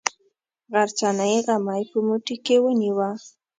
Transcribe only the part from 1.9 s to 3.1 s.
په موټي کې ونیوه.